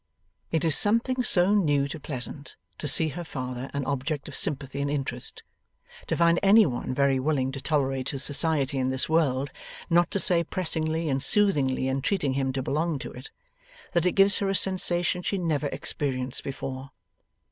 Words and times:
It 0.51 0.65
is 0.65 0.75
something 0.75 1.21
so 1.21 1.53
new 1.53 1.87
to 1.89 1.99
Pleasant 1.99 2.55
to 2.79 2.87
see 2.87 3.09
her 3.09 3.23
father 3.23 3.69
an 3.71 3.85
object 3.85 4.27
of 4.27 4.35
sympathy 4.35 4.81
and 4.81 4.89
interest, 4.89 5.43
to 6.07 6.17
find 6.17 6.39
any 6.41 6.65
one 6.65 6.95
very 6.95 7.19
willing 7.19 7.51
to 7.51 7.61
tolerate 7.61 8.09
his 8.09 8.23
society 8.23 8.79
in 8.79 8.89
this 8.89 9.07
world, 9.07 9.51
not 9.91 10.09
to 10.09 10.17
say 10.17 10.43
pressingly 10.43 11.07
and 11.07 11.21
soothingly 11.21 11.87
entreating 11.87 12.33
him 12.33 12.51
to 12.53 12.63
belong 12.63 12.97
to 12.97 13.11
it, 13.11 13.29
that 13.93 14.07
it 14.07 14.13
gives 14.13 14.39
her 14.39 14.49
a 14.49 14.55
sensation 14.55 15.21
she 15.21 15.37
never 15.37 15.67
experienced 15.67 16.43
before. 16.43 16.89